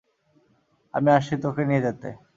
[0.93, 2.09] আমি আসছি তোকে নিয়ে যেতে!